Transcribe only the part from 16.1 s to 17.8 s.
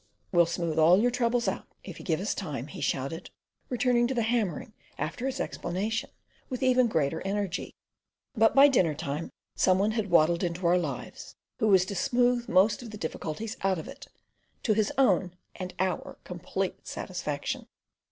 complete satisfaction.